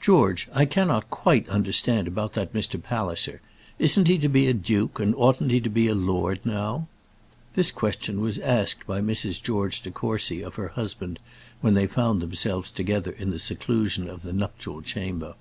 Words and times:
"George, 0.00 0.48
I 0.52 0.64
cannot 0.64 1.08
quite 1.08 1.48
understand 1.48 2.08
about 2.08 2.32
that 2.32 2.52
Mr. 2.52 2.82
Palliser. 2.82 3.40
Isn't 3.78 4.08
he 4.08 4.18
to 4.18 4.28
be 4.28 4.48
a 4.48 4.52
duke, 4.52 4.98
and 4.98 5.14
oughtn't 5.14 5.52
he 5.52 5.60
to 5.60 5.68
be 5.70 5.86
a 5.86 5.94
lord 5.94 6.40
now?" 6.44 6.88
This 7.54 7.70
question 7.70 8.20
was 8.20 8.40
asked 8.40 8.88
by 8.88 9.00
Mrs. 9.00 9.40
George 9.40 9.82
De 9.82 9.92
Courcy 9.92 10.42
of 10.42 10.56
her 10.56 10.70
husband, 10.70 11.20
when 11.60 11.74
they 11.74 11.86
found 11.86 12.20
themselves 12.20 12.72
together 12.72 13.12
in 13.12 13.30
the 13.30 13.38
seclusion 13.38 14.10
of 14.10 14.22
the 14.22 14.32
nuptial 14.32 14.82
chamber. 14.82 15.34